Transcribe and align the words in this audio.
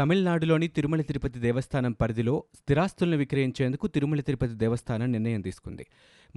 తమిళనాడులోని 0.00 0.68
తిరుమల 0.68 1.00
తిరుపతి 1.00 1.38
దేవస్థానం 1.38 1.92
పరిధిలో 1.92 2.44
స్థిరాస్తులను 2.54 3.16
విక్రయించేందుకు 3.16 3.86
తిరుమల 3.86 4.20
తిరుపతి 4.20 4.54
దేవస్థానం 4.54 5.12
నిర్ణయం 5.12 5.40
తీసుకుంది. 5.40 5.86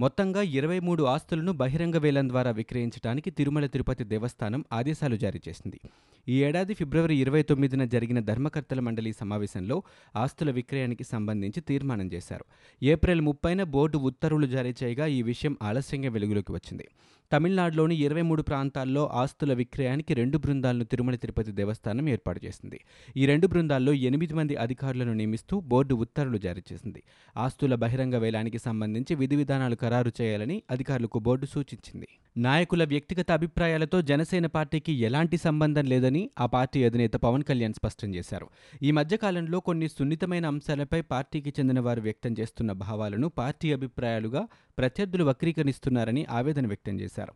మొత్తంగా 0.00 0.42
ఇరవై 0.42 0.78
మూడు 0.78 1.02
ఆస్తులను 1.02 1.52
బహిరంగ 1.52 1.96
వేలం 1.96 2.28
ద్వారా 2.28 2.50
విక్రయించడానికి 2.50 3.30
తిరుమల 3.30 3.66
తిరుపతి 3.66 4.04
దేవస్థానం 4.04 4.64
ఆదేశాలు 4.72 5.16
జారీ 5.16 5.40
చేసింది. 5.48 5.80
ఈ 6.28 6.44
ఏడాది 6.44 6.74
ఫిబ్రవరి 6.74 7.16
ఇరవై 7.16 7.42
తొమ్మిదిన 7.42 7.84
జరిగిన 7.84 8.20
ధర్మకర్తల 8.20 8.80
మండలి 8.80 9.12
సమావేశంలో 9.12 9.82
ఆస్తుల 10.16 10.50
విక్రయానికి 10.50 11.04
సంబంధించి 11.04 11.60
తీర్మానం 11.60 12.12
చేశారు. 12.12 12.44
ఏప్రిల్ 12.82 13.20
ముప్పైన 13.20 13.62
బోర్డు 13.62 13.98
ఉత్తర్వులు 13.98 14.46
జారీ 14.46 14.74
చేయగా 14.82 15.06
ఈ 15.06 15.22
విషయం 15.22 15.56
ఆలస్యంగా 15.62 16.10
వెలుగులోకి 16.10 16.52
వచ్చింది. 16.52 16.88
తమిళనాడులోని 17.34 17.94
ఇరవై 17.96 18.22
మూడు 18.22 18.42
ప్రాంతాల్లో 18.42 19.10
ఆస్తుల 19.12 19.52
విక్రయానికి 19.52 20.14
రెండు 20.14 20.38
బృందాలను 20.38 20.84
తిరుమల 20.84 21.14
తిరుపతి 21.14 21.52
దేవస్థానం 21.52 22.08
ఏర్పాటు 22.08 22.40
చేసింది. 22.44 22.80
ఈ 23.16 23.26
రెండు 23.26 23.46
బృందాల్లో 23.46 23.92
ఎనిమిది 23.92 24.34
మంది 24.34 24.56
అధికారులను 24.56 25.14
నియమిస్తూ 25.14 25.60
బోర్డు 25.60 25.94
ఉత్తర్వులు 25.94 26.38
జారీ 26.38 26.62
చేసింది. 26.72 27.02
ఆస్తుల 27.36 27.74
బహిరంగ 27.74 28.16
వేలానికి 28.16 28.58
సంబంధించి 28.58 29.14
విధి 29.14 29.36
విధానాలు 29.36 29.74
ఖరారు 29.74 30.12
చేయాలని 30.20 30.62
అధికారులకు 30.70 31.18
బోర్డు 31.18 31.46
సూచించింది. 31.46 32.08
నాయకుల 32.36 32.84
వ్యక్తిగత 32.84 33.30
అభిప్రాయాలతో 33.30 34.02
జనసేన 34.02 34.46
పార్టీకి 34.46 34.92
ఎలాంటి 34.92 35.36
సంబంధం 35.36 35.84
లేదని 35.84 36.30
ఆ 36.40 36.46
పార్టీ 36.46 36.84
అధినేత 36.84 37.12
పవన్ 37.12 37.42
కళ్యాణ్ 37.42 37.74
స్పష్టం 37.74 38.14
చేశారు. 38.14 38.46
ఈ 38.82 38.90
మధ్యకాలంలో 38.90 39.60
కొన్ని 39.60 39.88
సున్నితమైన 39.88 40.46
అంశాలపై 40.46 41.00
పార్టీకి 41.00 41.50
చెందిన 41.60 41.80
వారు 41.80 42.00
వ్యక్తం 42.00 42.34
చేస్తున్న 42.40 42.72
భావాలను 42.72 43.28
పార్టీ 43.28 43.72
అభిప్రాయాలుగా 43.72 44.48
ప్రత్యర్థులు 44.78 45.24
వక్రీకరిస్తున్నారని 45.24 46.26
ఆవేదన 46.30 46.66
వ్యక్తం 46.66 47.00
చేశారు. 47.00 47.34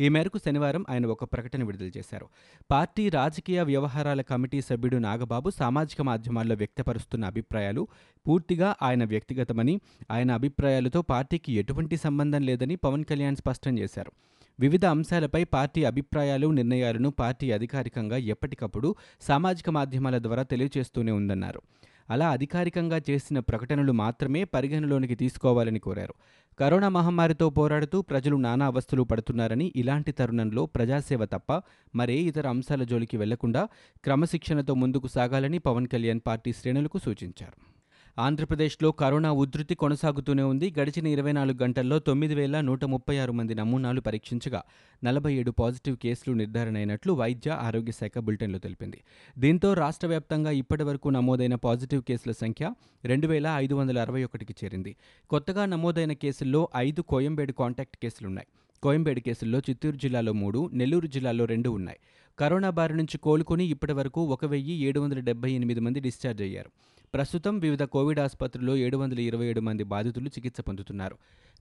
ఈ 0.00 0.08
మేరకు 0.08 0.38
శనివారం 0.38 0.84
ఆయన 0.90 1.06
ఒక 1.06 1.24
ప్రకటన 1.24 1.64
విడుదల 1.64 1.90
చేశారు. 1.96 2.26
పార్టీ 2.70 3.08
రాజకీయ 3.08 3.62
వ్యవహారాల 3.62 4.20
కమిటీ 4.20 4.60
సభ్యుడు 4.60 4.96
నాగబాబు 4.96 5.50
సామాజిక 5.50 6.02
మాధ్యమాల్లో 6.02 6.54
వ్యక్తపరుస్తున్న 6.54 7.24
అభిప్రాయాలు 7.24 7.88
పూర్తిగా 8.28 8.76
ఆయన 8.82 9.04
వ్యక్తిగతమని 9.04 9.80
ఆయన 10.10 10.30
అభిప్రాయాలతో 10.30 11.02
పార్టీకి 11.02 11.52
ఎటువంటి 11.52 11.96
సంబంధం 11.96 12.42
లేదని 12.42 12.76
పవన్ 12.76 13.04
కళ్యాణ్ 13.04 13.36
స్పష్టం 13.36 13.78
చేశారు. 13.78 14.12
వివిధ 14.60 14.84
అంశాలపై 14.84 15.44
పార్టీ 15.44 15.84
అభిప్రాయాలు 15.84 16.46
నిర్ణయాలను 16.46 17.10
పార్టీ 17.10 17.50
అధికారికంగా 17.50 18.16
ఎప్పటికప్పుడు 18.16 18.94
సామాజిక 19.20 19.70
మాధ్యమాల 19.70 20.18
ద్వారా 20.18 20.42
తెలియజేస్తూనే 20.42 21.12
ఉందన్నారు. 21.12 21.62
అలా 22.10 22.30
అధికారికంగా 22.30 23.00
చేసిన 23.10 23.38
ప్రకటనలు 23.38 23.92
మాత్రమే 23.92 24.44
పరిగణలోనికి 24.44 25.14
తీసుకోవాలని 25.14 25.78
కోరారు. 25.78 26.14
కరోనా 26.58 26.88
మహమ్మారితో 26.88 27.50
పోరాడుతూ 27.50 28.02
ప్రజలు 28.02 28.36
నానా 28.36 28.66
అవస్థలు 28.66 29.02
పడుతున్నారని 29.02 29.72
ఇలాంటి 29.76 30.12
తరుణంలో 30.12 30.66
ప్రజాసేవ 30.66 31.24
తప్ప 31.24 31.62
మరే 31.94 32.14
ఇతర 32.14 32.48
అంశాల 32.48 32.82
జోలికి 32.82 33.16
వెళ్ళకుండా 33.16 33.68
క్రమశిక్షణతో 34.04 34.74
ముందుకు 34.74 35.06
సాగాలని 35.06 35.58
పవన్ 35.58 35.86
కళ్యాణ్ 35.86 36.20
పార్టీ 36.26 36.52
శ్రేణులకు 36.52 36.98
సూచించారు. 36.98 37.75
ఆంధ్రప్రదేశ్లో 38.18 38.92
కరోనా 38.92 39.32
ఉధృతి 39.32 39.74
కొనసాగుతూనే 39.74 40.42
ఉంది. 40.42 40.74
గడిచిన 40.78 41.06
ఇరవై 41.06 41.32
నాలుగు 41.32 41.62
గంటల్లో 41.62 41.98
తొమ్మిది 41.98 42.34
వేల 42.34 42.60
నూట 42.60 42.84
ముప్పై 42.84 43.18
ఆరు 43.18 43.32
మంది 43.32 43.54
నమూనాలు 43.54 44.00
పరీక్షించగా 44.00 44.62
నలభై 45.04 45.34
ఏడు 45.34 45.50
పాజిటివ్ 45.50 45.96
కేసులు 45.96 46.34
నిర్ధారణ 46.34 46.76
అయినట్లు 46.76 47.12
వైద్య 47.12 47.50
ఆరోగ్య 47.50 47.92
శాఖ 47.92 48.18
బులెటిన్లో 48.18 48.58
తెలిపింది. 48.58 49.00
దీంతో 49.38 49.74
రాష్ట్ర 49.74 50.06
వ్యాప్తంగా 50.06 50.50
ఇప్పటి 50.50 50.84
వరకు 50.84 51.08
నమోదైన 51.08 51.54
పాజిటివ్ 51.54 52.02
కేసుల 52.02 52.32
సంఖ్య 52.32 52.74
రెండు 53.04 53.26
వేల 53.26 53.46
ఐదు 53.56 53.74
వందల 53.74 53.98
అరవై 53.98 54.24
ఒకటికి 54.24 54.54
చేరింది. 54.64 54.96
కొత్తగా 55.30 55.66
నమోదైన 55.66 56.12
కేసుల్లో 56.12 56.68
ఐదు 56.76 57.02
కోయంబేడు 57.02 57.52
కాంటాక్ట్ 57.52 57.96
కేసులున్నాయి. 57.96 58.46
కోయంబేడు 58.82 59.20
కేసుల్లో 59.20 59.58
చిత్తూరు 59.58 59.96
జిల్లాలో 59.96 60.32
మూడు 60.32 60.70
నెల్లూరు 60.72 61.06
జిల్లాలో 61.06 61.44
రెండు 61.44 61.70
ఉన్నాయి. 61.70 61.98
కరోనా 62.38 62.70
బారి 62.70 62.96
నుంచి 62.96 63.18
కోలుకొని 63.18 63.66
ఇప్పటి 63.66 63.92
వరకు 63.92 64.20
ఒక 64.24 64.44
వెయ్యి 64.44 64.76
ఏడు 64.76 65.00
వందల 65.00 65.20
డెబ్బై 65.20 65.52
ఎనిమిది 65.52 65.80
మంది 65.80 66.00
డిశ్చార్జ్ 66.00 66.42
అయ్యారు. 66.42 66.70
ప్రస్తుతం 67.14 67.58
వివిధ 67.58 67.82
కోవిడ్ 67.82 68.20
ఆసుపత్రుల్లో 68.20 68.76
ఏడు 68.76 68.96
వందల 68.96 69.20
ఇరవై 69.20 69.46
ఏడు 69.46 69.60
మంది 69.60 69.84
బాధితులు 69.84 70.28
చికిత్స 70.28 70.60
పొందుతున్నారు. 70.60 71.16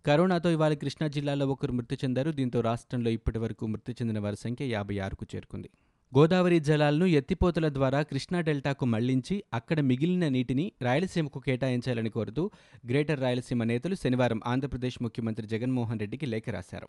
కరోనాతో 0.05 0.51
ఇవాళ 0.51 0.73
కృష్ణా 0.73 1.07
జిల్లాలో 1.07 1.47
ఒకరు 1.47 1.71
మృతి 1.71 1.95
చెందారు. 1.95 2.31
దీంతో 2.31 2.61
రాష్ట్రంలో 2.61 3.09
ఇప్పటి 3.09 3.39
వరకు 3.39 3.67
మృతి 3.67 3.91
చెందిన 3.91 4.19
వారి 4.19 4.35
సంఖ్య 4.35 4.65
యాభై 4.65 4.97
ఆరుకు 4.97 5.25
చేరుకుంది. 5.35 5.69
గోదావరి 6.13 6.57
జలాలను 6.67 7.05
ఎత్తిపోతల 7.19 7.67
ద్వారా 7.77 7.99
కృష్ణా 8.09 8.39
డెల్టాకు 8.47 8.85
మళ్ళించి 8.91 9.35
అక్కడ 9.57 9.79
మిగిలిన 9.89 10.25
నీటిని 10.35 10.65
రాయలసీమకు 10.85 11.39
కేటాయించాలని 11.47 12.11
కోరుతూ 12.17 12.43
గ్రేటర్ 12.89 13.21
రాయలసీమ 13.23 13.63
నేతలు 13.71 13.95
శనివారం 14.03 14.41
ఆంధ్రప్రదేశ్ 14.51 14.97
ముఖ్యమంత్రి 15.05 15.45
జగన్మోహన్ 15.53 16.01
రెడ్డికి 16.03 16.29
లేఖ 16.33 16.47
రాశారు. 16.57 16.87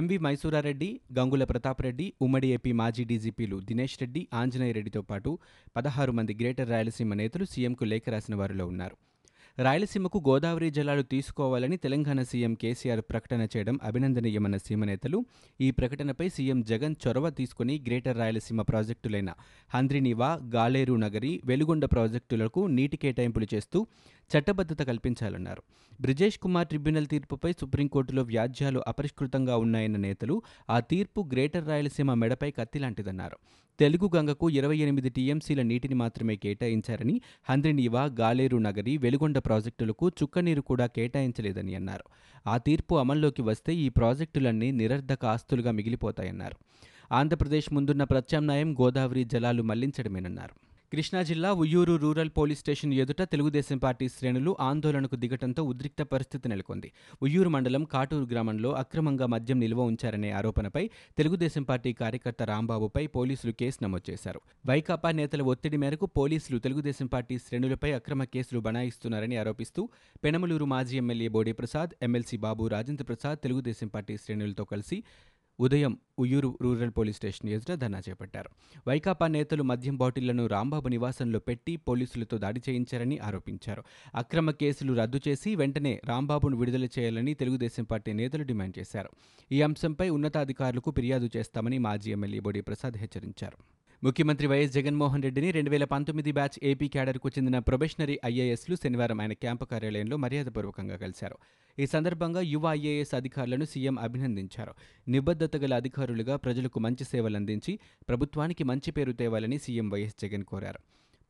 ఎంవి 0.00 0.18
మైసూరారెడ్డి 0.26 0.90
గంగుల 1.18 1.44
ప్రతాప్ 1.52 1.82
రెడ్డి 1.88 2.08
ఉమ్మడి 2.26 2.50
ఏపీ 2.58 2.72
మాజీ 2.82 3.04
డీజీపీలు 3.12 3.58
దినేష్ 3.70 3.98
రెడ్డి 4.04 4.24
ఆంజనేయ 4.42 4.74
రెడ్డితో 4.78 5.02
పాటు 5.10 5.32
పదహారు 5.76 6.14
మంది 6.20 6.34
గ్రేటర్ 6.42 6.72
రాయలసీమ 6.74 7.14
నేతలు 7.22 7.46
సీఎంకు 7.54 7.86
లేఖ 7.92 8.08
రాసిన 8.16 8.36
వారిలో 8.42 8.66
ఉన్నారు. 8.66 8.98
రాయలసీమకు 9.58 10.18
గోదావరి 10.26 10.66
జలాలు 10.70 11.04
తీసుకోవాలని 11.12 11.76
తెలంగాణ 11.76 12.20
సీఎం 12.22 12.52
కేసీఆర్ 12.54 13.00
ప్రకటన 13.10 13.42
చేయడం 13.54 13.76
అభినందనీయమన్న 13.82 14.56
సీమ 14.56 14.84
నేతలు. 14.84 15.18
ఈ 15.60 15.68
ప్రకటనపై 15.70 16.26
సీఎం 16.36 16.58
జగన్ 16.62 16.94
చొరవ 17.04 17.28
తీసుకుని 17.38 17.74
గ్రేటర్ 17.86 18.16
రాయలసీమ 18.16 18.62
ప్రాజెక్టులైన 18.62 19.30
హంద్రినివా 19.70 20.30
గాలేరు 20.54 20.94
నగరి 21.04 21.32
వెలుగొండ 21.44 21.84
ప్రాజెక్టులకు 21.94 22.62
నీటి 22.76 22.98
కేటాయింపులు 23.04 23.48
చేస్తూ 23.54 23.80
చట్టబద్ధత 24.36 24.82
కల్పించాలన్నారు. 24.82 25.62
బ్రిజేష్ 26.00 26.38
కుమార్ 26.38 26.68
ట్రిబ్యునల్ 26.68 27.06
తీర్పుపై 27.06 27.52
సుప్రీంకోర్టులో 27.52 28.22
వ్యాజ్యాలు 28.22 28.82
అపరిష్కృతంగా 28.88 29.56
ఉన్నాయన్న 29.56 29.96
నేతలు 29.96 30.42
ఆ 30.70 30.80
తీర్పు 30.80 31.28
గ్రేటర్ 31.32 31.68
రాయలసీమ 31.68 32.14
మెడపై 32.14 32.50
కత్తిలాంటిదన్నారు. 32.50 33.36
తెలుగు 33.78 34.10
గంగకు 34.16 34.50
ఇరవై 34.50 34.76
ఎనిమిది 34.76 35.10
టీఎంసీల 35.10 35.62
నీటిని 35.62 35.94
మాత్రమే 35.94 36.36
కేటాయించారని 36.36 37.20
హంద్రినీవా 37.50 38.04
గాలేరు 38.04 38.56
నగరి 38.56 38.96
వెలుగొండ 38.96 39.38
ప్రాజెక్టులకు 39.38 40.08
చుక్కనీరు 40.08 40.60
కూడా 40.60 40.86
కేటాయించలేదని 40.86 41.74
అన్నారు. 41.74 42.04
ఆ 42.46 42.56
తీర్పు 42.58 42.94
అమల్లోకి 42.94 43.42
వస్తే 43.42 43.74
ఈ 43.74 43.88
ప్రాజెక్టులన్నీ 43.88 44.70
నిరర్ధక 44.70 45.24
ఆస్తులుగా 45.24 45.70
మిగిలిపోతాయన్నారు. 45.70 46.56
ఆంధ్రప్రదేశ్ 47.14 47.72
ముందున్న 47.72 48.04
ప్రత్యామ్నాయం 48.04 48.74
గోదావరి 48.74 49.24
జలాలు 49.24 49.62
మళ్ళించడమేనన్నారు. 49.62 50.67
కృష్ణా 50.92 51.20
జిల్లా 51.22 51.48
ఉయ్యూరు 51.52 51.94
రూరల్ 51.96 52.30
పోలీస్ 52.36 52.60
స్టేషన్ 52.60 52.92
ఎదుట 52.94 53.22
తెలుగుదేశం 53.22 53.78
పార్టీ 53.78 54.08
శ్రేణులు 54.08 54.56
ఆందోళనకు 54.60 55.16
దిగటంతో 55.16 55.62
ఉద్రిక్త 55.62 56.02
పరిస్థితి 56.02 56.48
నెలకొంది. 56.48 56.88
ఉయ్యూరు 57.22 57.48
మండలం 57.48 57.84
కాటూరు 57.84 58.24
గ్రామంలో 58.24 58.70
అక్రమంగా 58.72 59.26
మద్యం 59.26 59.58
నిల్వ 59.60 59.80
ఉంచారనే 59.82 60.30
ఆరోపణపై 60.30 60.84
తెలుగుదేశం 61.18 61.62
పార్టీ 61.62 61.92
కార్యకర్త 61.92 62.42
రాంబాబుపై 62.42 63.06
పోలీసులు 63.06 63.52
కేసు 63.52 63.78
నమోదు 63.84 64.10
చేశారు. 64.10 64.40
వైకాపా 64.66 65.10
నేతల 65.12 65.42
ఒత్తిడి 65.42 65.76
మేరకు 65.76 66.06
పోలీసులు 66.06 66.58
తెలుగుదేశం 66.58 67.06
పార్టీ 67.06 67.38
శ్రేణులపై 67.38 67.92
అక్రమ 67.92 68.24
కేసులు 68.24 68.60
బనాయిస్తున్నారని 68.60 69.36
ఆరోపిస్తూ 69.36 69.84
పెనమలూరు 70.24 70.64
మాజీ 70.64 70.96
MLA 70.96 71.28
Bodi 71.28 71.52
Prasad 71.52 71.92
MLC 72.02 72.38
Babu 72.46 72.66
Rajendra 72.66 73.04
Prasad 73.04 73.38
Telugu Desam 73.38 73.88
party 73.88 74.16
శ్రేణులతో 74.16 74.64
కలిసి 74.64 74.98
ఉదయం 75.60 75.98
ఉయ్యూరు 76.18 76.58
రూరల్ 76.62 76.90
పోలీస్ 76.90 77.16
స్టేషన్ 77.16 77.50
ఎదుట 77.50 77.72
ధర్నా 77.72 78.02
చేపట్టారు. 78.08 78.50
వైకాపా 78.88 79.26
నేతలు 79.26 79.62
మద్యం 79.62 79.96
బాటిళ్ళను 79.96 80.46
రాంబాబు 80.46 80.88
నివాసంలో 80.88 81.38
పెట్టి 81.38 81.76
పోలీసులతో 81.76 82.38
దాడి 82.38 82.60
చేయించారని 82.68 83.18
ఆరోపించారు. 83.18 83.84
అక్రమ 84.14 84.50
కేసులు 84.50 84.92
రద్దు 84.92 85.20
చేసి 85.28 85.56
వెంటనే 85.56 86.00
రాంబాబును 86.04 86.56
విడుదల 86.56 86.84
చేయాలని 86.84 87.34
తెలుగుదేశం 87.34 87.84
పార్టీ 87.84 88.12
నేతలు 88.12 88.42
డిమాండ్ 88.42 88.78
చేశారు. 88.78 89.10
ఈ 89.52 89.62
అంశంపై 89.62 90.08
ఉన్నతాధికారులకు 90.08 90.90
ఫిర్యాదు 90.90 91.30
చేస్తామని 91.36 91.78
మాజీ 91.78 92.10
ఎమ్మెల్యే 92.10 92.40
బోడి 92.40 92.60
ప్రసాద్ 92.60 92.96
హెచ్చరించారు. 92.96 93.77
ముఖ్యమంత్రి 94.02 94.46
వైఎస్ 94.46 94.72
జగన్మోహన్ 94.72 95.22
రెడ్డిని 95.22 95.50
రెండు 95.50 95.70
వేల 95.70 95.84
పంతొమ్మిది 95.84 96.32
బ్యాచ్ 96.32 96.56
ఏపీ 96.62 96.88
క్యాడర్కు 96.88 97.28
చెందిన 97.28 97.58
ప్రొబెషనరీ 97.58 98.18
ఐఏఎస్లు 98.26 98.76
శనివారం 98.76 99.20
ఆయన 99.20 99.32
క్యాంపు 99.32 99.64
కార్యాలయంలో 99.64 100.16
మర్యాదపూర్వకంగా 100.16 100.96
కలిశారు. 100.96 101.36
ఈ 101.78 101.86
సందర్భంగా 101.86 102.40
యువ 102.40 102.62
ఐఏఎస్ 102.72 103.14
అధికారులను 103.14 103.64
సీఎం 103.64 103.98
అభినందించారు. 103.98 104.74
నిబద్ధత 105.08 105.56
గల 105.56 105.74
అధికారులుగా 105.74 106.36
ప్రజలకు 106.36 106.80
మంచి 106.80 107.04
సేవలందించి 107.04 107.78
ప్రభుత్వానికి 108.08 108.64
మంచి 108.64 108.90
పేరు 108.90 109.12
తేవాలని 109.12 109.58
సీఎం 109.58 109.90
వైఎస్ 109.90 110.16
జగన్ 110.22 110.44
కోరారు. 110.44 110.80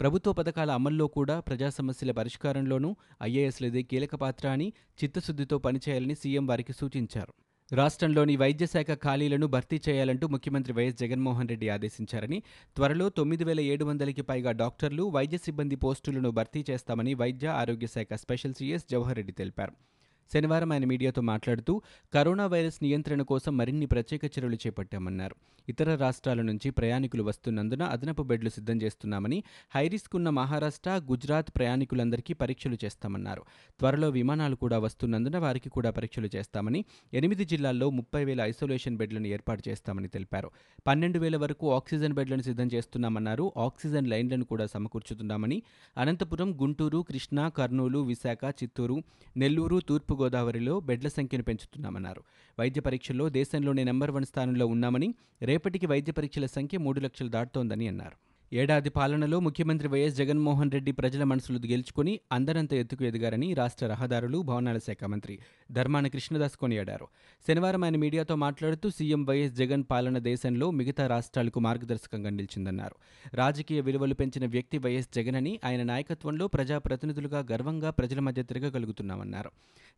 ప్రభుత్వ 0.00 0.32
పథకాల 0.32 0.70
అమల్లో 0.70 1.06
కూడా 1.06 1.40
ప్రజా 1.40 1.70
సమస్యల 1.70 2.10
పరిష్కారంలోనూ 2.10 2.96
ఐఏఎస్లదే 3.22 3.82
కీలక 3.82 4.14
పాత్ర 4.14 4.48
అని 4.48 4.72
చిత్తశుద్ధితో 5.04 5.58
పనిచేయాలని 5.58 6.14
సీఎం 6.14 6.46
వారికి 6.46 6.72
సూచించారు. 6.72 7.32
రాష్ట్రంలోని 7.70 8.34
వైద్య 8.36 8.66
శాఖ 8.66 8.90
ఖాళీలను 9.02 9.46
భర్తీ 9.54 9.78
చేయాలంటూ 9.86 10.26
ముఖ్యమంత్రి 10.34 10.72
వైఎస్ 10.76 10.96
జగన్మోహన్ 11.02 11.50
రెడ్డి 11.52 11.66
ఆదేశించారని 11.74 12.38
త్వరలో 12.76 13.06
తొమ్మిది 13.18 13.44
వేల 13.44 13.60
ఏడు 13.72 13.84
వందలకి 13.84 14.22
పైగా 14.30 14.52
డాక్టర్లు 14.62 15.04
వైద్య 15.16 15.38
సిబ్బంది 15.46 15.76
పోస్టులను 15.84 16.30
భర్తీ 16.38 16.62
చేస్తామని 16.70 17.14
వైద్య 17.22 17.48
ఆరోగ్య 17.62 17.88
శాఖ 17.94 18.20
స్పెషల్ 18.24 18.56
సీఎస్ 18.60 18.88
జవహర్ 18.92 19.18
రెడ్డి 19.20 19.34
తెలిపారు. 19.40 19.74
శనివారం 20.32 20.72
ఆయన 20.72 20.84
మీడియాతో 20.84 21.22
మాట్లాడుతూ 21.22 21.82
కరోనా 22.14 22.46
వైరస్ 22.46 22.78
నియంత్రణ 22.82 23.22
కోసం 23.22 23.56
మరిన్ని 23.56 23.86
ప్రత్యేక 23.86 24.24
చర్యలు 24.24 24.54
చేపట్టామన్నారు. 24.54 25.36
ఇతర 25.68 25.94
రాష్ట్రాల 25.94 26.42
నుంచి 26.42 26.70
ప్రయాణికులు 26.70 27.22
వస్తున్నందున 27.22 27.82
అదనపు 27.82 28.22
బెడ్లు 28.22 28.50
సిద్ధం 28.50 28.82
చేస్తున్నామని 28.82 29.42
హైరిస్క్ 29.74 30.16
ఉన్న 30.16 30.30
మహారాష్ట్ర 30.30 30.90
గుజరాత్ 30.90 31.48
ప్రయాణికులందరికీ 31.56 32.32
పరీక్షలు 32.32 32.76
చేస్తామన్నారు. 32.84 33.42
త్వరలో 33.78 34.08
విమానాలు 34.08 34.56
కూడా 34.56 34.78
వస్తున్నందున 34.78 35.38
వారికి 35.38 35.68
కూడా 35.68 35.90
పరీక్షలు 35.90 36.28
చేస్తామని 36.36 36.84
ఎనిమిది 37.14 37.44
జిల్లాల్లో 37.44 37.90
ముప్పై 37.90 38.24
వేల 38.24 38.40
ఐసోలేషన్ 38.40 38.96
బెడ్లను 38.96 39.26
ఏర్పాటు 39.26 39.62
చేస్తామని 39.68 40.08
తెలిపారు. 40.08 40.50
పన్నెండు 40.86 41.18
వేల 41.18 41.36
వరకు 41.36 41.74
ఆక్సిజన్ 41.74 42.12
బెడ్లను 42.12 42.42
సిద్ధం 42.42 42.68
చేస్తున్నామన్నారు. 42.74 43.52
ఆక్సిజన్ 43.56 44.06
లైన్లను 44.06 44.44
కూడా 44.44 44.66
సమకూర్చుతున్నామని 44.66 45.62
అనంతపురం 45.96 46.62
గుంటూరు 46.62 46.98
కృష్ణా 46.98 47.48
కర్నూలు 47.48 47.98
విశాఖ 47.98 48.38
చిత్తూరు 48.62 49.02
నెల్లూరు 49.36 49.80
తూర్పు 49.88 50.17
తూర్పుగోదావరిలో 50.18 50.74
బెడ్ల 50.88 51.08
సంఖ్యను 51.08 51.44
పెంచుతున్నామన్నారు. 51.48 52.22
వైద్య 52.58 52.80
పరీక్షల్లో 52.86 53.24
దేశంలోనే 53.38 53.82
నెంబర్ 53.88 54.12
వన్ 54.16 54.26
స్థానంలో 54.30 54.66
ఉన్నామని 54.66 55.08
రేపటికి 55.42 55.86
వైద్య 55.86 56.12
పరీక్షల 56.12 56.46
సంఖ్య 56.56 56.78
మూడు 56.86 57.00
లక్షలు 57.00 57.30
దాటుతోందని 57.36 57.86
అన్నారు. 57.88 58.16
ఏడాది 58.52 58.90
పాలనలో 58.90 59.40
ముఖ్యమంత్రి 59.40 59.88
వైఎస్ 59.88 60.16
జగన్మోహన్ 60.16 60.70
రెడ్డి 60.70 60.92
ప్రజల 60.92 61.24
మనసులు 61.24 61.58
గెలుచుకుని 61.66 62.20
అందరంత 62.32 62.72
ఎత్తుకు 62.74 63.04
ఎదిగారని 63.04 63.54
రాష్ట్ర 63.54 63.86
రహదారులు 63.86 64.38
భవనాల 64.38 64.78
శాఖ 64.78 65.04
మంత్రి 65.04 65.38
ధర్మాన 65.72 66.06
కృష్ణదాస్ 66.06 66.56
కొనియాడారు. 66.56 67.06
శనివారం 67.48 67.84
ఆయన 67.84 67.96
మీడియాతో 67.96 68.36
మాట్లాడుతూ 68.36 68.90
సీఎం 68.90 69.24
వైఎస్ 69.24 69.54
జగన్ 69.54 69.84
పాలన 69.90 70.18
దేశంలో 70.18 70.70
మిగతా 70.70 71.06
రాష్ట్రాలకు 71.06 71.60
మార్గదర్శకంగా 71.60 72.30
నిలిచిందన్నారు. 72.30 72.96
రాజకీయ 73.34 73.80
విలువలు 73.80 74.14
పెంచిన 74.14 74.46
వ్యక్తి 74.46 74.78
వైఎస్ 74.78 75.08
జగన్ 75.14 75.36
అని 75.36 75.60
ఆయన 75.64 75.82
నాయకత్వంలో 75.82 76.46
ప్రజాప్రతినిధులుగా 76.46 77.46
గర్వంగా 77.52 77.90
ప్రజల 77.90 78.20
మధ్య 78.20 78.42
తిరగగలుగుతున్నామన్నారు. 78.42 79.50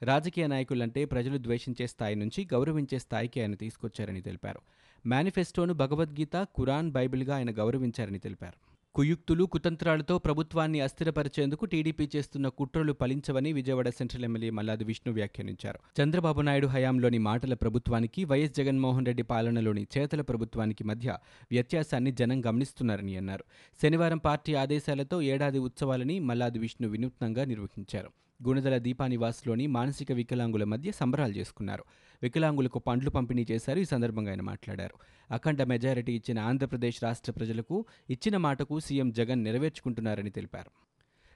రాజకీయ 0.03 0.47
నాయకులంటే 0.47 1.05
ప్రజలు 1.05 1.39
ద్వేషించే 1.39 1.87
స్థాయి 1.87 2.15
నుంచి 2.15 2.49
గౌరవించే 2.53 2.99
స్థాయికి 2.99 3.41
ఆయన 3.41 3.55
తీసుకొచ్చారని 3.55 4.23
తెలిపారు. 4.23 4.61
మేనిఫెస్టోను 5.07 5.75
భగవద్గీత 5.75 6.47
కురాన్ 6.55 6.91
బైబిల్గా 6.91 7.37
ఆయన 7.37 7.51
గౌరవించారని 7.51 8.19
తెలిపారు. 8.19 8.71
కుయుక్తులు 8.95 9.45
కుతంత్రాలతో 9.45 10.19
ప్రభుత్వాన్ని 10.19 10.81
అస్థిరపరిచేందుకు 10.81 11.65
టీడీపీ 11.65 12.09
చేస్తున్న 12.17 12.49
కుట్రలు 12.49 12.93
ఫలించవని 13.01 13.53
విజయవాడ 13.53 13.89
సెంట్రల్ 13.89 14.25
ఎమ్మెల్యే 14.25 14.51
మల్లాది 14.51 14.85
విష్ణు 14.85 15.15
వ్యాఖ్యానించారు. 15.15 16.03
చంద్రబాబు 16.03 16.41
నాయుడు 16.41 16.67
హయాంలోని 16.67 17.19
మాటల 17.19 17.55
ప్రభుత్వానికి 17.55 18.25
వైఎస్ 18.25 18.53
జగన్మోహన్ 18.53 19.07
రెడ్డి 19.07 19.23
పాలనలోని 19.23 19.87
చేతల 19.99 20.21
ప్రభుత్వానికి 20.21 20.85
మధ్య 20.85 21.19
వ్యత్యాసాన్ని 21.51 22.13
జనం 22.13 22.47
గమనిస్తున్నారని 22.47 23.17
అన్నారు. 23.17 23.45
శనివారం 23.83 24.19
పార్టీ 24.19 24.55
ఆదేశాలతో 24.55 25.23
ఏడాది 25.23 25.59
ఉత్సవాలని 25.59 26.19
మల్లాది 26.19 26.59
విష్ణు 26.59 26.89
వినూత్నంగా 26.89 27.45
నిర్వహించారు. 27.45 28.11
గుణదల 28.49 28.79
దీపానివాస్లోని 28.79 29.67
మానసిక 29.67 30.13
వికలాంగుల 30.13 30.65
మధ్య 30.65 30.91
సంబరాలు 30.91 31.33
చేసుకున్నారు. 31.33 31.85
వికలాంగులకు 32.23 32.79
పండ్లు 32.79 33.11
పంపిణీ 33.11 33.47
చేశారు. 33.51 33.79
ఈ 33.79 33.85
సందర్భంగా 33.85 34.31
ఆయన 34.31 34.41
మాట్లాడారు. 34.41 34.97
అఖండ 35.31 35.63
మెజారిటీ 35.63 36.13
ఇచ్చిన 36.13 36.39
ఆంధ్రప్రదేశ్ 36.39 37.05
రాష్ట్ర 37.05 37.33
ప్రజలకు 37.33 37.85
ఇచ్చిన 38.11 38.37
మాటకు 38.37 38.81
సీఎం 38.81 39.11
జగన్ 39.11 39.45
నెరవేర్చుకుంటున్నారని 39.45 40.31
తెలిపారు. 40.31 40.71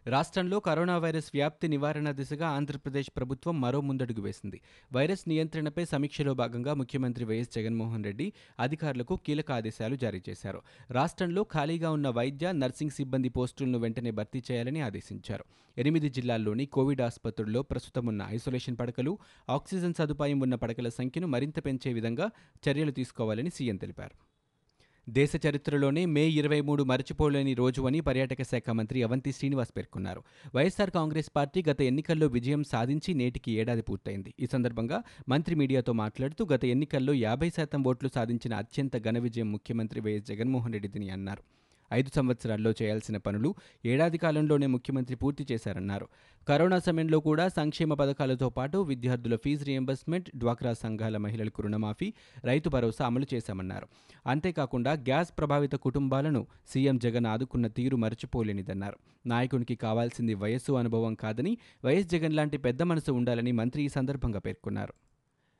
రాష్ట్రంలో 0.06 0.60
కరోనా 0.60 0.98
వైరస్ 0.98 1.30
వ్యాప్తి 1.34 1.68
నివారణ 1.68 2.10
దిశగా 2.10 2.48
ఆంధ్రప్రదేశ్ 2.48 3.10
ప్రభుత్వం 3.16 3.60
మరో 3.60 3.80
ముందడుగు 3.80 4.20
వేసింది. 4.20 4.60
వైరస్ 4.92 5.28
నియంత్రణపై 5.28 5.84
సమీక్షలో 5.84 6.34
భాగంగా 6.34 6.74
ముఖ్యమంత్రి 6.74 7.24
వైఎస్ 7.24 7.54
జగన్మోహన్ 7.54 8.04
రెడ్డి 8.04 8.32
అధికారులకు 8.60 9.16
కీలక 9.16 9.52
ఆదేశాలు 9.52 9.96
జారీ 9.96 10.22
చేశారు. 10.28 10.62
రాష్ట్రంలో 10.90 11.42
ఖాళీగా 11.42 11.90
ఉన్న 11.90 12.08
వైద్య 12.08 12.52
నర్సింగ్ 12.52 12.90
సిబ్బంది 12.90 13.28
పోస్టులను 13.28 13.78
వెంటనే 13.78 14.10
భర్తీ 14.10 14.42
చేయాలని 14.50 14.80
ఆదేశించారు. 14.80 15.44
ఎనిమిది 15.78 16.10
జిల్లాల్లోని 16.10 16.66
కోవిడ్ 16.66 17.00
ఆసుపత్రుల్లో 17.00 17.62
ప్రస్తుతం 17.62 18.06
ఉన్న 18.06 18.26
ఐసోలేషన్ 18.30 18.76
పడకలు 18.80 19.18
ఆక్సిజన్ 19.50 19.94
సదుపాయం 19.94 20.40
ఉన్న 20.40 20.54
పడకల 20.54 20.88
సంఖ్యను 20.88 21.26
మరింత 21.26 21.66
పెంచే 21.66 21.92
విధంగా 21.92 22.30
చర్యలు 22.68 22.90
తీసుకోవాలని 22.90 23.50
సీఎం 23.50 23.76
తెలిపారు. 23.76 24.33
దేశ 25.08 25.32
చరిత్రలోనే 25.46 26.06
మే 26.06 26.28
ఇరవై 26.28 26.60
మూడు 26.60 26.82
మరచిపోలేని 26.82 27.54
రోజు 27.54 27.82
అని 27.82 28.00
పర్యాటక 28.00 28.42
శాఖ 28.42 28.70
మంత్రి 28.70 29.02
అవంతి 29.02 29.32
శ్రీనివాస్ 29.32 29.72
పేర్కొన్నారు. 29.76 30.20
వైఎస్ఆర్ 30.54 30.90
కాంగ్రెస్ 30.90 31.30
పార్టీ 31.36 31.62
గత 31.70 31.80
ఎన్నికల్లో 31.80 32.26
విజయం 32.26 32.64
సాధించి 32.64 33.14
నేటికి 33.14 33.52
ఏడాది 33.52 33.82
పూర్తయింది. 33.82 34.34
ఈ 34.40 34.46
సందర్భంగా 34.46 35.04
మంత్రి 35.28 35.54
మీడియాతో 35.54 35.92
మాట్లాడుతూ 35.92 36.44
గత 36.44 36.64
ఎన్నికల్లో 36.64 37.12
యాభై 37.12 37.50
శాతం 37.50 37.84
ఓట్లు 37.86 38.10
సాధించిన 38.14 38.54
అత్యంత 38.54 38.96
ఘన 38.96 39.18
విజయం 39.18 39.52
ముఖ్యమంత్రి 39.52 40.00
వైఎస్ 40.00 40.26
జగన్మోహన్ 40.26 40.72
రెడ్డిదని 40.72 41.10
అన్నారు. 41.10 41.63
ఐదు 41.98 42.10
సంవత్సరాల్లో 42.16 42.70
చేయాల్సిన 42.80 43.16
పనులు 43.26 43.50
ఏడాది 43.92 44.18
కాలంలోనే 44.18 44.66
ముఖ్యమంత్రి 44.74 45.16
పూర్తి 45.16 45.44
చేశారన్నారు. 45.50 46.06
కరోనా 46.48 46.78
సమయంలో 46.78 47.18
కూడా 47.20 47.44
సంక్షేమ 47.48 47.94
పథకాలతో 47.94 48.48
పాటు 48.50 48.78
విద్యార్థుల 48.90 49.36
ఫీజు 49.44 49.64
రియంబర్స్మెంట్ 49.64 50.28
డ్వాక్రా 50.36 50.72
సంఘాల 50.82 51.16
మహిళలకు 51.16 51.62
రుణమాఫీ 51.62 52.08
రైతు 52.44 52.68
భరోసా 52.68 53.04
అమలు 53.06 53.26
చేశామన్నారు. 53.34 53.86
అంతేకాకుండా 54.26 54.92
గ్యాస్ 55.08 55.32
ప్రభావిత 55.38 55.74
కుటుంబాలను 55.86 56.42
సీఎం 56.72 56.98
జగన్ 56.98 57.26
ఆదుకున్న 57.26 57.66
తీరు 57.78 57.96
మరచిపోలేనిదన్నారు. 57.96 58.98
నాయకునికి 59.26 59.76
కావాల్సింది 59.86 60.34
వయస్సు 60.34 60.72
అనుభవం 60.72 61.14
కాదని 61.14 61.54
వైఎస్ 61.84 62.12
జగన్ 62.14 62.36
లాంటి 62.36 62.58
పెద్ద 62.58 62.82
మనసు 62.92 63.12
ఉండాలని 63.12 63.52
మంత్రి 63.52 63.82
ఈ 63.84 63.88
సందర్భంగా 63.88 64.38
పేర్కొన్నారు. 64.38 64.94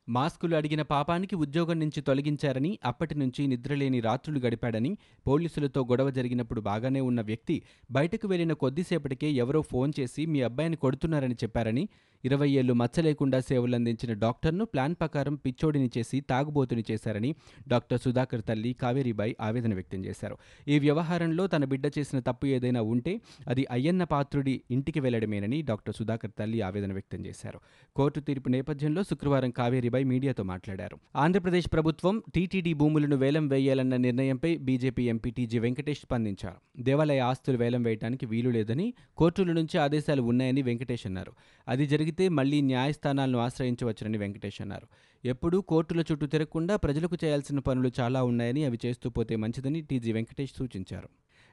మాస్కులు 0.07 0.55
అడిగిన 0.55 0.81
పాపానికి 0.87 1.35
ఉద్యోగం 1.35 1.77
నుంచి 1.79 1.99
తొలగించారని 2.01 2.71
అప్పటి 2.85 3.15
నుంచి 3.15 3.41
నిద్రలేని 3.47 3.99
రాత్రులు 3.99 4.39
గడిపాడని 4.39 4.91
పోలీసులతో 5.25 5.81
గొడవ 5.83 6.09
జరిగినప్పుడు 6.09 6.61
బాగానే 6.61 7.01
ఉన్న 7.01 7.21
వ్యక్తి 7.21 7.55
బయటకు 7.91 8.27
వెళ్ళిన 8.27 8.53
కొద్దిసేపటికే 8.55 9.29
ఎవరో 9.35 9.61
ఫోన్ 9.71 9.93
చేసి 9.99 10.25
మీ 10.25 10.41
అబ్బాయిని 10.41 10.77
కొడుతున్నారని 10.77 11.37
చెప్పారని 11.43 11.85
ఇరవై 12.25 12.49
ఏళ్ళు 12.49 12.73
మచ్చలేకుండా 12.73 13.39
సేవలందించిన 13.39 14.13
డాక్టర్ను 14.13 14.65
ప్లాన్ 14.65 14.95
ప్రకారం 14.95 15.35
పిచ్చోడిని 15.35 15.89
చేసి 15.97 16.19
తాగుబోతుని 16.19 16.83
చేశారని 16.91 17.35
డాక్టర్ 17.67 17.99
సుధాకర్ 17.99 18.43
తల్లి 18.49 18.73
కావేరీబాయి 18.73 19.35
ఆవేదన 19.41 19.73
వ్యక్తం 19.73 20.05
చేశారు. 20.05 20.37
ఈ 20.67 20.79
వ్యవహారంలో 20.79 21.47
తన 21.47 21.65
బిడ్డ 21.65 21.85
చేసిన 21.99 22.19
తప్పు 22.19 22.45
ఏదైనా 22.45 22.81
ఉంటే 22.81 23.13
అది 23.47 23.65
అయ్యన్న 23.71 24.03
పాత్రుడి 24.03 24.61
ఇంటికి 24.71 24.99
వెళ్ళడమేనని 24.99 25.61
డాక్టర్ 25.61 25.95
సుధాకర్ 25.95 26.31
తల్లి 26.39 26.61
ఆవేదన 26.61 26.93
వ్యక్తం 26.93 27.25
చేశారు. 27.25 27.59
కోర్టు 27.95 28.19
తీర్పు 28.19 28.49
నేపథ్యంలో 28.49 29.03
శుక్రవారం 29.03 29.51
కావేరీబాయి 29.51 30.03
మీడియాతో 30.03 30.43
మాట్లాడారు. 30.43 30.97
ఆంధ్రప్రదేశ్ 31.15 31.69
ప్రభుత్వం 31.73 32.23
టీటీడీ 32.35 32.73
భూములను 32.73 33.15
వేలం 33.15 33.47
వేయాలన్న 33.47 33.95
నిర్ణయంపై 33.97 34.57
బీజేపీ 34.57 35.03
ఎంపీ 35.09 35.29
టీజీ 35.29 35.59
వెంకటేష్ 35.59 35.99
స్పందించారు. 35.99 36.81
దేవాలయ 36.83 37.19
ఆస్తులు 37.19 37.57
వేలం 37.57 37.83
వేయడానికి 37.83 38.25
వీలు 38.25 38.49
లేదని 38.49 38.93
కోర్టుల 39.17 39.51
నుంచి 39.51 39.77
ఆదేశాలు 39.77 40.21
ఉన్నాయని 40.21 40.61
వెంకటేష్ 40.61 41.05
అన్నారు. 41.05 41.31
అది 41.67 41.85
జరిగితే 41.87 42.14
మళ్ళీ 42.29 42.61
న్యాయస్థానాలను 42.61 43.39
ఆశ్రయించవచ్చునని 43.39 44.17
వెంకటేష్ 44.17 44.61
అన్నారు. 44.61 44.87
ఎప్పుడూ 45.27 45.61
కోర్టుల 45.61 46.03
చుట్టూ 46.11 46.27
తిరగకుండా 46.27 46.75
ప్రజలకు 46.75 47.17
చేయాల్సిన 47.23 47.59
పనులు 47.59 47.91
చాలా 47.99 48.23
ఉన్నాయని 48.23 48.65
అవి 48.65 48.79
చేస్తూ 48.85 49.09
పోతే 49.09 49.35
మంచిదని 49.35 49.81
టీజీ 49.81 50.11
వెంకటేష్ 50.11 50.51
సూచించారు. 50.57 51.09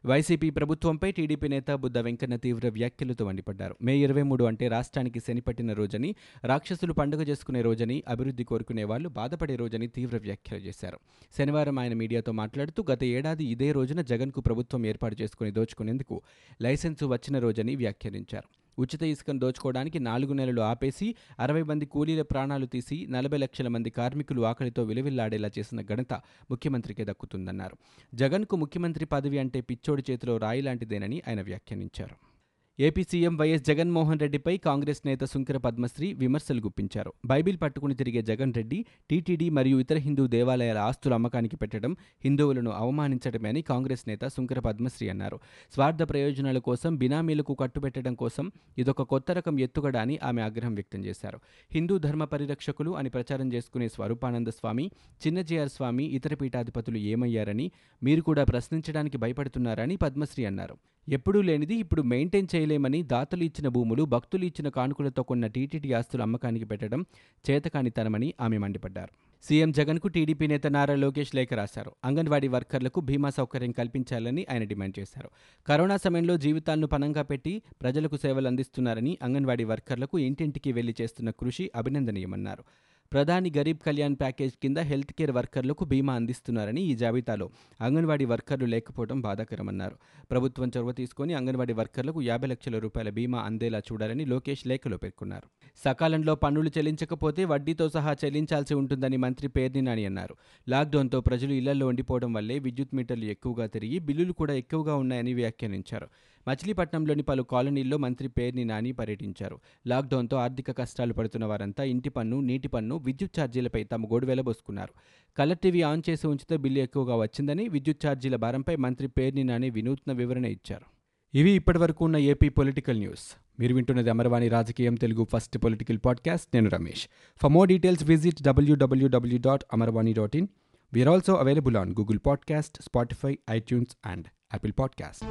వైసీపీ 0.07 0.51
ప్రభుత్వంపై 0.51 1.13
టీడీపీ 1.13 1.49
నేత 1.49 1.71
బుద్ధ 1.71 1.99
వెంకన్న 1.99 2.37
తీవ్ర 2.37 2.69
వ్యాఖ్యలతో 2.69 3.27
మండిపడ్డారు. 3.27 3.77
మే 3.83 3.97
ఇరవై 3.97 4.23
మూడు 4.23 4.45
అంటే 4.45 4.69
రాష్ట్రానికి 4.69 5.21
శనిపట్టిన 5.21 5.73
రోజని 5.73 6.15
రాక్షసులు 6.45 6.93
పండుగ 6.93 7.23
చేసుకునే 7.23 7.63
రోజని 7.63 8.03
అభివృద్ధి 8.09 8.45
కోరుకునే 8.45 8.85
వాళ్ళు 8.85 9.09
బాధపడే 9.09 9.57
రోజని 9.57 9.89
తీవ్ర 9.89 10.19
వ్యాఖ్యలు 10.19 10.61
చేశారు. 10.61 10.99
శనివారం 11.39 11.79
ఆయన 11.79 11.95
మీడియాతో 11.95 12.33
మాట్లాడుతూ 12.33 12.85
గత 12.93 13.05
ఏడాది 13.05 13.45
ఇదే 13.45 13.73
రోజున 13.73 14.03
జగన్కు 14.03 14.41
ప్రభుత్వం 14.41 14.87
ఏర్పాటు 14.87 15.23
చేసుకుని 15.23 15.51
దోచుకునేందుకు 15.51 16.23
లైసెన్సు 16.61 17.05
వచ్చిన 17.05 17.39
రోజని 17.39 17.77
వ్యాఖ్యానించారు. 17.77 18.62
ఉచిత 18.79 19.03
ఇసుకను 19.03 19.39
దోచుకోవడానికి 19.39 19.99
నాలుగు 19.99 20.33
నెలలు 20.33 20.61
ఆపేసి 20.61 21.15
అరవై 21.41 21.63
మంది 21.63 21.87
కూలీల 21.87 22.23
ప్రాణాలు 22.23 22.67
తీసి 22.67 23.07
నలభై 23.11 23.39
లక్షల 23.39 23.69
మంది 23.69 23.91
కార్మికులు 23.91 24.43
ఆకలితో 24.43 24.83
విలువిల్లాడేలా 24.83 25.51
చేసిన 25.59 25.81
ఘనత 25.81 26.13
ముఖ్యమంత్రికే 26.51 27.05
దక్కుతుందన్నారు. 27.05 27.77
జగన్కు 28.15 28.57
ముఖ్యమంత్రి 28.57 29.05
పదవి 29.05 29.39
అంటే 29.39 29.61
పిచ్చోడి 29.61 30.05
చేతిలో 30.11 30.37
రాయి 30.37 30.63
లాంటిదేనని 30.63 31.23
ఆయన 31.29 31.43
వ్యాఖ్యానించారు. 31.43 32.32
ఏపీ 32.79 33.03
సీఎం 33.03 33.37
వైఎస్ 33.37 33.65
జగన్మోహన్ 33.65 34.21
రెడ్డిపై 34.21 34.57
కాంగ్రెస్ 34.57 35.01
నేత 35.07 35.25
సుంకర 35.25 35.57
పద్మశ్రీ 35.57 36.13
విమర్శలు 36.13 36.61
గుప్పించారు. 36.61 37.13
బైబిల్ 37.27 37.59
పట్టుకుని 37.63 37.95
తిరిగే 37.95 38.23
జగన్ 38.23 38.55
రెడ్డి 38.55 38.87
టీటీడీ 39.11 39.49
మరియు 39.49 39.81
ఇతర 39.81 39.97
హిందూ 39.97 40.27
దేవాలయాల 40.27 40.79
ఆస్తుల 40.79 41.15
అమ్మకానికి 41.15 41.57
పెట్టడం 41.57 41.97
హిందువులను 42.25 42.71
అవమానించడమే 42.71 43.49
అని 43.49 43.63
కాంగ్రెస్ 43.63 44.09
నేత 44.09 44.25
సుంకర 44.25 44.59
పద్మశ్రీ 44.59 45.09
అన్నారు. 45.09 45.41
స్వార్థ 45.75 46.03
ప్రయోజనాల 46.03 46.59
కోసం 46.59 46.97
బినామీలకు 46.97 47.55
కట్టుబెట్టడం 47.55 48.15
కోసం 48.15 48.53
ఇదొక 48.79 49.03
కొత్త 49.03 49.31
రకం 49.33 49.59
ఎత్తుగడ 49.59 49.97
అని 49.97 50.19
ఆమె 50.23 50.43
ఆగ్రహం 50.43 50.75
వ్యక్తం 50.75 51.05
చేశారు. 51.05 51.41
హిందూ 51.73 51.99
ధర్మ 51.99 52.25
పరిరక్షకులు 52.25 52.91
అని 52.91 53.11
ప్రచారం 53.11 53.53
చేసుకునే 53.53 53.89
స్వరూపానంద 53.89 54.49
స్వామి 54.49 54.91
చిన్నజీఆర్ 55.27 55.69
స్వామి 55.69 56.05
ఇతర 56.05 56.35
పీఠాధిపతులు 56.35 56.99
ఏమయ్యారని 56.99 57.71
మీరు 58.03 58.23
కూడా 58.23 58.45
ప్రశ్నించడానికి 58.45 59.19
భయపడుతున్నారని 59.19 59.97
పద్మశ్రీ 59.97 60.45
అన్నారు. 60.45 60.79
ఎప్పుడూ 61.09 61.43
లేనిది 61.43 61.75
ఇప్పుడు 61.75 62.03
మెయింటైన్ 62.03 62.47
చేయలేమని 62.55 63.03
దాతలు 63.03 63.43
ఇచ్చిన 63.43 63.69
భూములు 63.69 64.03
భక్తులు 64.03 64.45
ఇచ్చిన 64.45 64.69
కానుకలతో 64.69 65.23
కొన్న 65.23 65.47
టీటీడీ 65.47 65.93
ఆస్తులు 65.93 66.23
అమ్మకానికి 66.23 66.65
పెట్టడం 66.65 67.05
చేతకానితనమని 67.51 68.35
ఆమె 68.41 68.59
మండిపడ్డారు. 68.59 69.11
సీఎం 69.43 69.73
జగన్కు 69.73 70.09
టీడీపీ 70.09 70.47
నేత 70.47 70.67
నారా 70.67 70.95
లోకేష్ 70.95 71.35
లేఖ 71.35 71.53
రాశారు. 71.53 71.93
అంగన్వాడీ 72.05 72.49
వర్కర్లకు 72.49 73.01
బీమా 73.01 73.31
సౌకర్యం 73.31 73.73
కల్పించాలని 73.73 74.47
ఆయన 74.51 74.65
డిమాండ్ 74.65 74.99
చేశారు. 74.99 75.31
కరోనా 75.67 75.97
సమయంలో 75.97 76.37
జీవితాలను 76.37 76.87
పణంగా 76.87 77.23
పెట్టి 77.23 77.63
ప్రజలకు 77.81 78.17
సేవలు 78.17 78.47
అందిస్తున్నారని 78.47 79.19
అంగన్వాడీ 79.23 79.65
వర్కర్లకు 79.65 80.19
ఇంటింటికి 80.19 80.73
వెళ్ళి 80.73 80.95
చేస్తున్న 81.01 81.31
కృషి 81.31 81.71
అభినందనీయమన్నారు. 81.77 82.65
ప్రధాని 83.13 83.53
గరీబ్ 83.57 83.79
కళ్యాణ్ 83.87 84.17
ప్యాకేజ్ 84.21 84.53
కింద 84.63 84.79
హెల్త్ 84.79 85.13
కేర్ 85.13 85.31
వర్కర్లకు 85.31 85.85
బీమా 85.85 86.15
అందిస్తున్నారని 86.15 86.83
ఈ 86.83 86.95
జాబితాలో 86.95 87.51
అంగన్వాడీ 87.81 88.25
వర్కర్లు 88.25 88.67
లేకపోవడం 88.67 89.21
బాధాకరమన్నారు. 89.21 89.97
ప్రభుత్వం 90.31 90.71
చొరవ 90.77 90.93
తీసుకుని 90.93 91.35
అంగన్వాడీ 91.35 91.73
వర్కర్లకు 91.73 92.23
యాభై 92.23 92.49
లక్షల 92.49 92.79
రూపాయల 92.79 93.11
బీమా 93.11 93.39
అందేలా 93.39 93.79
చూడాలని 93.79 94.25
లోకేష్ 94.25 94.67
లేఖలో 94.67 94.97
పేర్కొన్నారు. 94.97 95.49
సకాలంలో 95.85 96.35
పన్నులు 96.35 96.71
చెల్లించకపోతే 96.79 97.45
వడ్డీతో 97.45 97.89
సహా 97.89 98.17
చెల్లించాల్సి 98.25 98.75
ఉంటుందని 98.75 99.17
మంత్రి 99.17 99.49
పేర్ని 99.49 99.83
నాని 99.83 100.07
అన్నారు. 100.07 100.37
లాక్డౌన్తో 100.69 101.21
ప్రజలు 101.21 101.53
ఇళ్ళలో 101.53 101.87
ఉండిపోవడం 101.87 102.33
వల్లే 102.33 102.59
విద్యుత్ 102.59 102.95
మీటర్లు 102.95 103.25
ఎక్కువగా 103.25 103.67
తిరిగి 103.67 103.99
బిల్లులు 103.99 104.33
కూడా 104.33 104.55
ఎక్కువగా 104.55 104.95
ఉన్నాయని 104.95 105.35
వ్యాఖ్యానించారు. 105.35 106.09
మచిలీపట్నంలోని 106.49 107.23
పలు 107.23 107.43
కాలనీల్లో 107.43 107.97
మంత్రి 107.97 108.29
పేర్ని 108.29 108.65
నాని 108.65 108.93
పర్యటించారు. 108.93 109.61
లాక్డౌన్తో 109.87 110.37
ఆర్థిక 110.37 110.79
కష్టాలు 110.79 111.13
పడుతున్న 111.13 111.45
వారంతా 111.45 111.85
ఇంటి 111.85 112.09
పన్ను 112.11 112.41
నీటి 112.41 112.69
పన్ను 112.69 112.97
విద్యుత్ 112.97 113.41
ఛార్జీలపై 113.41 113.85
తమ 113.85 114.05
గోడు 114.05 114.27
వెలబోసుకున్నారు 114.27 114.93
కలర్ 115.39 115.59
టీవీ 115.59 115.83
ఆన్ 115.83 116.03
చేసి 116.11 116.27
ఉంచితే 116.27 116.57
బిల్లు 116.57 116.79
ఎక్కువగా 116.79 117.17
వచ్చిందని 117.17 117.69
విద్యుత్ 117.69 118.07
ఛార్జీల 118.07 118.37
భారంపై 118.37 118.77
మంత్రి 118.77 119.09
పేర్ని 119.09 119.45
నాని 119.45 119.71
వినూత్న 119.71 120.13
వివరణ 120.13 120.45
ఇచ్చారు. 120.45 120.87
ఇవి 121.35 121.51
ఇప్పటివరకు 121.51 122.05
ఉన్న 122.05 122.17
ఏపీ 122.17 122.49
పొలిటికల్ 122.49 122.99
న్యూస్. 122.99 123.37
మీరు 123.61 123.75
వింటున్నది 123.75 124.11
అమర్వాణి 124.11 124.49
రాజకీయం 124.49 124.95
తెలుగు 124.95 125.27
ఫస్ట్ 125.33 125.59
పొలిటికల్ 125.59 125.99
పాడ్కాస్ట్. 126.05 126.49
నేను 126.55 126.71
Ramesh. 126.71 127.09
For 127.43 127.53
more 127.53 127.69
details 127.69 128.05
visit 128.05 128.43
W W W 128.43 129.39
dot 129.39 129.65
Amarvani 129.73 130.13
dot 130.13 130.37
in 130.37 130.47
we are 130.93 131.09
also 131.09 131.35
available 131.35 131.77
on 131.77 131.91
Google 131.91 132.19
podcast 132.27 132.83
Spotify 132.83 133.39
iTunes 133.51 133.97
and 134.07 134.27
Apple 134.27 134.73
podcast 134.79 135.25